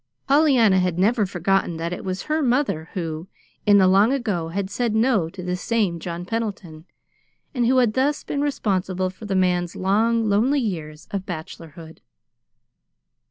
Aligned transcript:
Pollyanna 0.27 0.79
had 0.79 0.97
never 0.97 1.27
forgotten 1.27 1.77
that 1.77 1.93
it 1.93 2.03
was 2.03 2.23
her 2.23 2.41
mother 2.41 2.89
who, 2.95 3.27
in 3.67 3.77
the 3.77 3.87
long 3.87 4.11
ago, 4.11 4.47
had 4.47 4.71
said 4.71 4.95
no 4.95 5.29
to 5.29 5.43
this 5.43 5.61
same 5.61 5.99
John 5.99 6.25
Pendleton, 6.25 6.85
and 7.53 7.67
who 7.67 7.77
had 7.77 7.93
thus 7.93 8.23
been 8.23 8.41
responsible 8.41 9.11
for 9.11 9.25
the 9.25 9.35
man's 9.35 9.75
long, 9.75 10.27
lonely 10.27 10.59
years 10.59 11.07
of 11.11 11.27
bachelorhood. 11.27 12.01